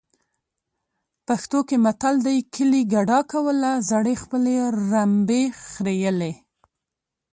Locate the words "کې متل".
1.67-2.15